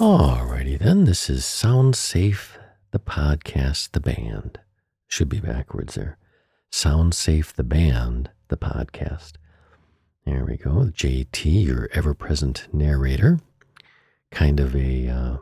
[0.00, 2.58] Alrighty then, this is Sound Safe,
[2.90, 4.58] the podcast, the band.
[5.06, 6.16] Should be backwards there.
[6.70, 9.32] Sound Safe, the band, the podcast.
[10.24, 10.90] There we go.
[10.90, 13.40] JT, your ever present narrator.
[14.30, 15.36] Kind of a uh,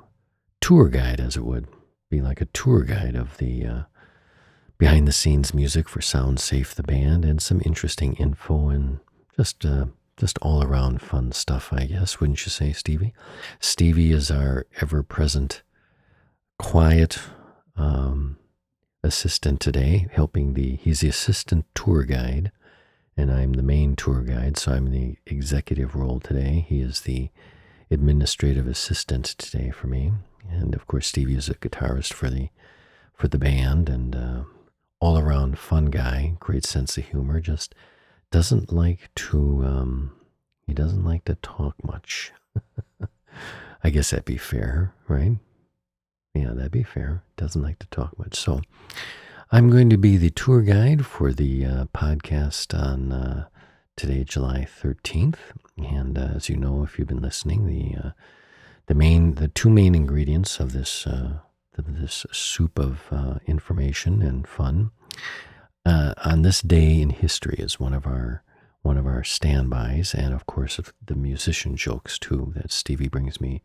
[0.60, 1.68] tour guide, as it would
[2.10, 3.82] be like a tour guide of the uh,
[4.76, 8.98] behind the scenes music for Sound Safe, the band, and some interesting info and
[9.36, 9.84] just uh,
[10.18, 13.14] just all around fun stuff, I guess, wouldn't you say, Stevie?
[13.60, 15.62] Stevie is our ever present,
[16.58, 17.18] quiet
[17.76, 18.36] um,
[19.02, 22.50] assistant today, helping the, he's the assistant tour guide,
[23.16, 26.66] and I'm the main tour guide, so I'm the executive role today.
[26.68, 27.30] He is the
[27.90, 30.12] administrative assistant today for me.
[30.50, 32.48] And of course, Stevie is a guitarist for the,
[33.14, 34.42] for the band and uh,
[35.00, 37.74] all around fun guy, great sense of humor, just
[38.30, 40.12] doesn't like to um,
[40.66, 42.32] he doesn't like to talk much.
[43.84, 45.36] I guess that'd be fair, right?
[46.34, 47.22] Yeah, that'd be fair.
[47.36, 48.36] Doesn't like to talk much.
[48.36, 48.60] So
[49.50, 53.46] I'm going to be the tour guide for the uh, podcast on uh,
[53.96, 55.38] today, July 13th.
[55.78, 58.10] And uh, as you know, if you've been listening, the uh,
[58.86, 61.38] the main the two main ingredients of this uh,
[61.76, 64.90] this soup of uh, information and fun
[65.88, 68.42] uh, on this day in history is one of our
[68.82, 72.52] one of our standbys, and of course the musician jokes too.
[72.56, 73.62] That Stevie brings me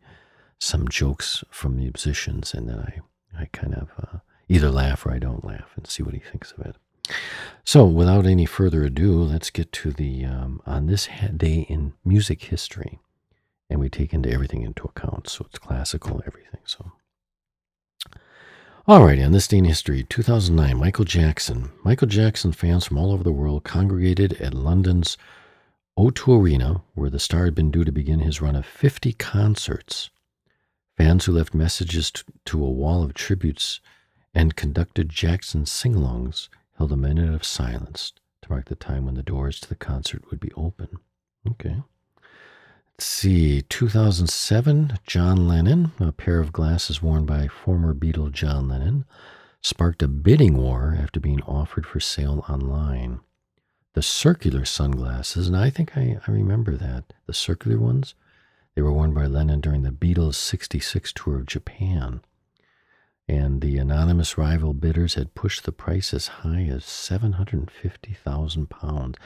[0.58, 5.12] some jokes from the musicians, and then I I kind of uh, either laugh or
[5.12, 6.76] I don't laugh and see what he thinks of it.
[7.64, 12.44] So, without any further ado, let's get to the um, on this day in music
[12.44, 13.00] history,
[13.68, 15.28] and we take into everything into account.
[15.28, 16.60] So it's classical, everything.
[16.64, 16.92] So.
[18.86, 21.72] Alrighty, on this day in history, 2009, Michael Jackson.
[21.84, 25.16] Michael Jackson fans from all over the world congregated at London's
[25.98, 30.10] O2 Arena, where the star had been due to begin his run of 50 concerts.
[30.98, 32.12] Fans who left messages
[32.44, 33.80] to, a wall of tributes
[34.34, 38.12] and conducted Jackson's sing-alongs held a minute of silence
[38.42, 40.88] to mark the time when the doors to the concert would be open.
[41.50, 41.76] Okay.
[42.96, 49.04] Let's see, 2007, John Lennon, a pair of glasses worn by former Beatle John Lennon,
[49.60, 53.18] sparked a bidding war after being offered for sale online.
[53.94, 58.14] The circular sunglasses, and I think I, I remember that, the circular ones,
[58.76, 62.20] they were worn by Lennon during the Beatles' 66 tour of Japan.
[63.26, 69.16] And the anonymous rival bidders had pushed the price as high as £750,000.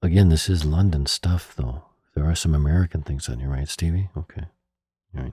[0.00, 1.86] Again, this is London stuff, though.
[2.14, 4.10] There are some American things on here, right, Stevie?
[4.16, 4.44] Okay.
[5.16, 5.32] All right.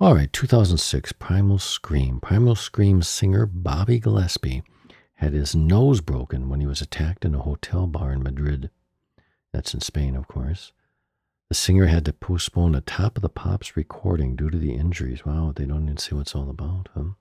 [0.00, 2.20] All right, 2006, Primal Scream.
[2.20, 4.62] Primal Scream singer Bobby Gillespie
[5.16, 8.70] had his nose broken when he was attacked in a hotel bar in Madrid.
[9.52, 10.72] That's in Spain, of course.
[11.48, 15.24] The singer had to postpone a Top of the Pops recording due to the injuries.
[15.24, 17.12] Wow, they don't even see what's all about, huh?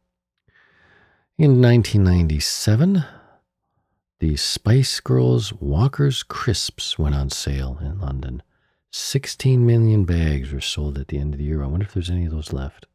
[1.38, 3.04] In 1997,
[4.24, 8.42] the Spice Girls Walker's Crisps went on sale in London.
[8.90, 11.62] 16 million bags were sold at the end of the year.
[11.62, 12.86] I wonder if there's any of those left.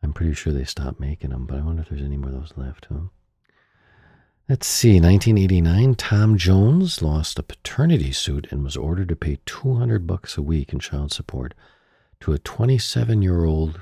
[0.00, 2.36] I'm pretty sure they stopped making them, but I wonder if there's any more of
[2.36, 2.86] those left.
[2.88, 3.08] Huh?
[4.48, 5.00] Let's see.
[5.00, 10.42] 1989, Tom Jones lost a paternity suit and was ordered to pay 200 bucks a
[10.42, 11.52] week in child support
[12.20, 13.80] to a 27 year old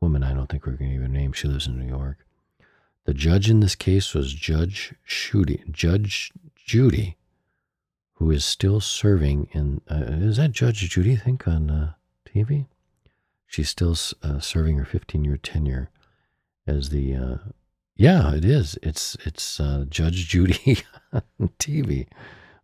[0.00, 0.22] woman.
[0.22, 1.32] I don't think we're going to her name.
[1.32, 2.23] She lives in New York.
[3.04, 7.16] The judge in this case was Judge Judy, Judge Judy,
[8.14, 9.82] who is still serving in.
[9.90, 11.12] Uh, is that Judge Judy?
[11.12, 11.92] I think on uh,
[12.26, 12.66] TV.
[13.46, 15.90] She's still uh, serving her 15-year tenure
[16.66, 17.14] as the.
[17.14, 17.36] Uh,
[17.94, 18.78] yeah, it is.
[18.82, 20.78] It's it's uh, Judge Judy
[21.12, 22.08] on TV.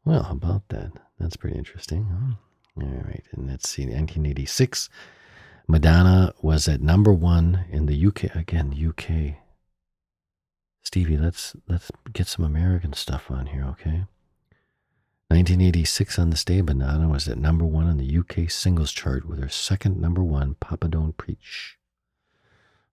[0.06, 0.92] Well, about that?
[1.18, 2.06] That's pretty interesting.
[2.06, 2.82] Huh?
[2.82, 3.82] All right, and let's see.
[3.82, 4.88] 1986,
[5.68, 8.34] Madonna was at number one in the UK.
[8.34, 9.36] Again, UK
[10.82, 14.04] Stevie, let's let's get some American stuff on here, okay?
[15.28, 19.38] 1986 on this day, Madonna was at number one on the UK singles chart with
[19.38, 21.78] her second number one, Papa Don't Preach.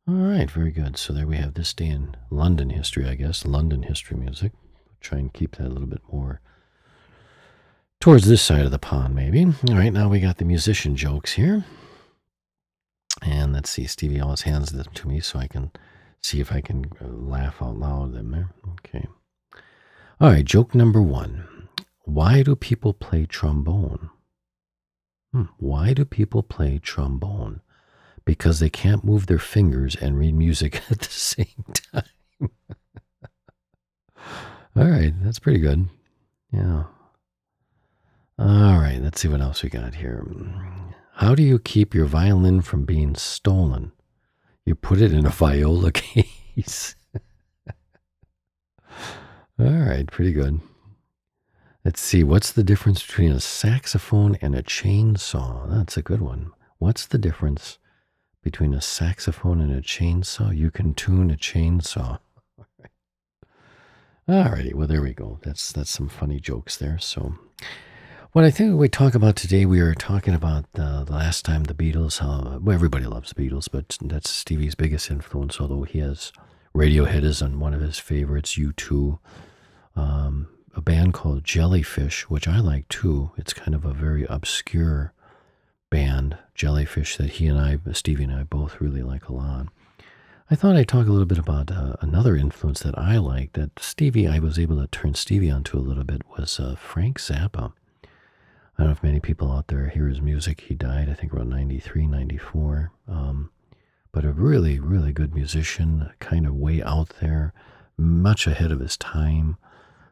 [0.07, 0.97] All right, very good.
[0.97, 4.51] So there we have this day in London history, I guess, London history music.
[5.01, 6.39] Try and keep that a little bit more
[7.99, 9.43] towards this side of the pond, maybe.
[9.45, 11.65] All right, now we got the musician jokes here.
[13.23, 15.71] And let's see, Stevie always hands them to me so I can
[16.21, 18.51] see if I can uh, laugh out loud there.
[18.79, 19.07] Okay.
[20.19, 21.47] All right, joke number one.
[22.03, 24.09] Why do people play trombone?
[25.33, 25.43] Hmm.
[25.57, 27.61] Why do people play trombone?
[28.25, 32.03] Because they can't move their fingers and read music at the same time.
[34.75, 35.89] All right, that's pretty good.
[36.51, 36.83] Yeah.
[38.39, 40.25] All right, let's see what else we got here.
[41.15, 43.91] How do you keep your violin from being stolen?
[44.67, 46.97] You put it in a viola case.
[49.57, 50.59] All right, pretty good.
[51.85, 55.69] Let's see, what's the difference between a saxophone and a chainsaw?
[55.69, 56.51] That's a good one.
[56.79, 57.77] What's the difference
[58.43, 60.53] between a saxophone and a chainsaw?
[60.53, 62.19] You can tune a chainsaw.
[64.27, 65.39] All righty, well there we go.
[65.43, 66.99] That's that's some funny jokes there.
[66.99, 67.35] So
[68.37, 71.63] what I think we talk about today, we are talking about uh, the last time
[71.63, 72.19] the Beatles.
[72.19, 75.59] How well, everybody loves the Beatles, but that's Stevie's biggest influence.
[75.59, 76.31] Although he has
[76.75, 78.53] Radiohead is on one of his favorites.
[78.53, 79.17] U2,
[79.95, 83.31] um, a band called Jellyfish, which I like too.
[83.37, 85.13] It's kind of a very obscure
[85.89, 89.69] band, Jellyfish, that he and I, Stevie and I, both really like a lot.
[90.51, 93.79] I thought I'd talk a little bit about uh, another influence that I like that
[93.79, 97.73] Stevie, I was able to turn Stevie onto a little bit, was uh, Frank Zappa.
[98.77, 100.61] I don't know if many people out there hear his music.
[100.61, 102.91] He died, I think, around 93, 94.
[103.07, 103.49] Um,
[104.11, 107.53] but a really, really good musician, kind of way out there,
[107.97, 109.57] much ahead of his time.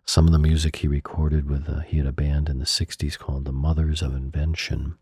[0.04, 3.18] Some of the music he recorded with, uh, he had a band in the 60s
[3.20, 4.96] called the Mothers of Invention.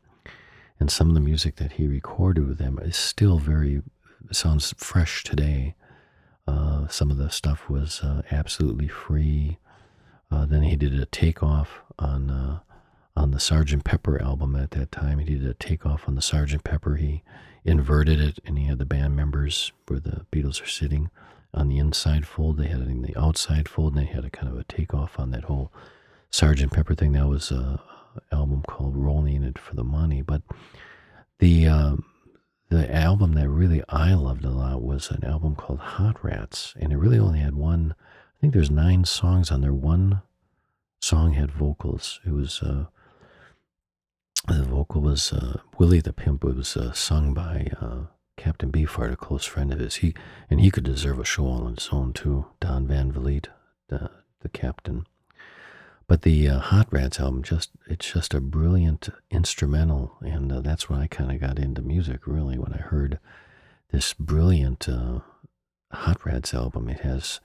[0.80, 3.82] And some of the music that he recorded with them is still very,
[4.32, 5.76] sounds fresh today.
[6.46, 9.58] Uh, some of the stuff was uh, absolutely free.
[10.30, 12.60] Uh, then he did a takeoff on uh,
[13.16, 15.20] on the Sergeant Pepper album at that time.
[15.20, 16.96] He did a takeoff on the Sergeant Pepper.
[16.96, 17.24] He
[17.64, 21.10] inverted it, and he had the band members where the Beatles are sitting
[21.54, 22.58] on the inside fold.
[22.58, 25.20] They had it in the outside fold, and they had a kind of a takeoff
[25.20, 25.72] on that whole
[26.32, 27.14] Sergeant Pepper thing.
[27.14, 27.82] That was a
[28.32, 30.42] album called "Rolling It for the Money." But
[31.40, 32.06] the um,
[32.70, 36.92] the album that really I loved a lot was an album called Hot Rats, and
[36.92, 37.94] it really only had one.
[38.00, 39.74] I think there's nine songs on there.
[39.74, 40.22] One
[41.02, 42.20] song had vocals.
[42.26, 42.86] It was uh,
[44.48, 46.44] the vocal was uh, Willie the Pimp.
[46.44, 48.08] It was uh, sung by uh,
[48.38, 49.96] Captain Beefheart, a close friend of his.
[49.96, 50.14] He
[50.50, 52.48] and he could deserve a show all on its own too.
[52.60, 53.50] Don Van Vliet,
[53.88, 54.10] the
[54.42, 55.08] the captain.
[56.06, 60.90] But the uh, Hot Rats album, just it's just a brilliant instrumental, and uh, that's
[60.90, 62.28] when I kind of got into music.
[62.28, 63.20] Really, when I heard
[63.92, 65.20] this brilliant uh,
[65.92, 67.40] Hot Rats album, it has,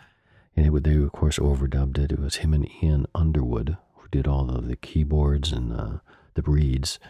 [0.56, 2.10] and it would they of course overdubbed it.
[2.10, 6.00] It was him and Ian Underwood who did all of the keyboards and
[6.44, 7.00] the reeds,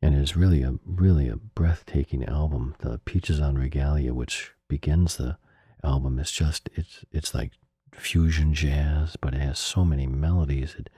[0.00, 2.76] and it is really a really a breathtaking album.
[2.78, 5.38] The Peaches en Regalia, which begins the
[5.82, 7.52] album, is just it's it's like
[7.92, 10.76] fusion jazz, but it has so many melodies.
[10.78, 10.88] It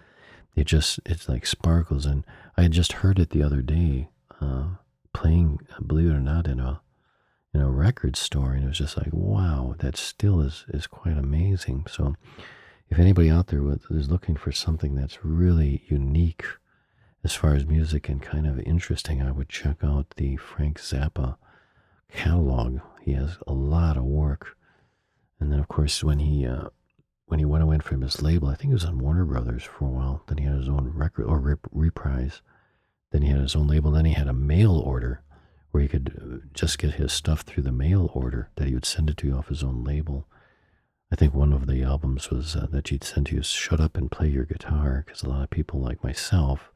[0.54, 2.24] it just it's like sparkles, and
[2.56, 4.10] I had just heard it the other day,
[4.40, 4.74] uh,
[5.14, 6.82] playing, believe it or not, in a
[7.54, 11.16] in a record store, and it was just like, wow, that still is is quite
[11.16, 11.86] amazing.
[11.90, 12.16] So,
[12.90, 16.44] if anybody out there is looking for something that's really unique
[17.24, 21.36] as far as music and kind of interesting, I would check out the Frank Zappa
[22.10, 22.80] catalog.
[23.00, 24.56] He has a lot of work.
[25.38, 26.68] And then, of course, when he uh,
[27.26, 29.86] when he went away from his label, I think he was on Warner Brothers for
[29.86, 30.22] a while.
[30.26, 32.42] Then he had his own record or rep- reprise.
[33.10, 33.92] Then he had his own label.
[33.92, 35.22] Then he had a mail order
[35.70, 38.84] where he could uh, just get his stuff through the mail order that he would
[38.84, 40.26] send it to you off his own label.
[41.10, 43.96] I think one of the albums was uh, that he'd send to you "Shut Up
[43.96, 46.71] and Play Your Guitar" because a lot of people like myself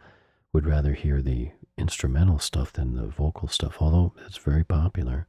[0.53, 5.27] would rather hear the instrumental stuff than the vocal stuff, although it's very popular.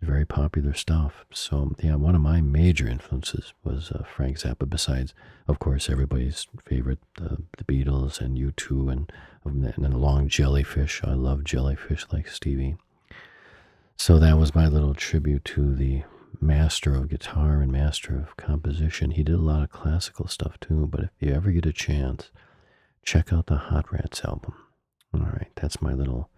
[0.00, 1.24] Very popular stuff.
[1.32, 5.14] So, yeah, one of my major influences was uh, Frank Zappa, besides,
[5.48, 9.12] of course, everybody's favorite, uh, the Beatles and U2 and,
[9.44, 11.02] and then along Jellyfish.
[11.04, 12.76] I love Jellyfish like Stevie.
[13.96, 16.02] So that was my little tribute to the
[16.40, 19.12] master of guitar and master of composition.
[19.12, 22.30] He did a lot of classical stuff too, but if you ever get a chance,
[23.04, 24.54] check out the Hot Rats album.
[25.12, 26.30] All right, that's my little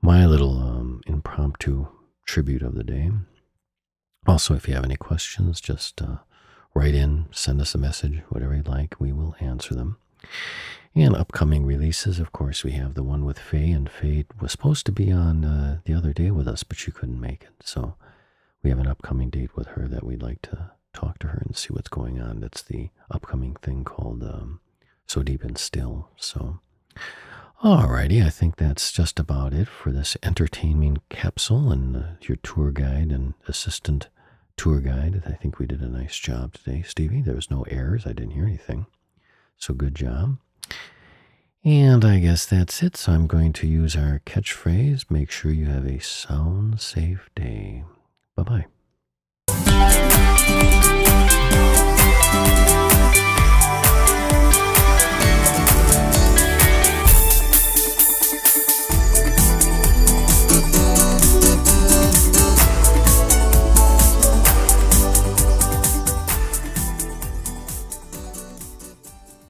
[0.00, 1.88] my little um, impromptu
[2.24, 3.10] tribute of the day.
[4.26, 6.18] Also, if you have any questions, just uh,
[6.74, 8.94] write in, send us a message, whatever you like.
[9.00, 9.96] We will answer them.
[10.94, 14.86] And upcoming releases, of course, we have the one with Faye, and Faye was supposed
[14.86, 17.66] to be on uh, the other day with us, but she couldn't make it.
[17.66, 17.94] So
[18.62, 21.56] we have an upcoming date with her that we'd like to talk to her and
[21.56, 22.40] see what's going on.
[22.40, 24.60] That's the upcoming thing called um,
[25.08, 26.10] so deep and still.
[26.16, 26.60] So,
[27.64, 32.70] alrighty, I think that's just about it for this entertaining capsule and uh, your tour
[32.70, 34.08] guide and assistant
[34.56, 35.22] tour guide.
[35.26, 37.22] I think we did a nice job today, Stevie.
[37.22, 38.06] There was no errors.
[38.06, 38.86] I didn't hear anything.
[39.56, 40.36] So good job.
[41.64, 42.96] And I guess that's it.
[42.96, 45.10] So I'm going to use our catchphrase.
[45.10, 47.84] Make sure you have a sound safe day.
[48.36, 48.66] Bye
[49.48, 50.74] bye.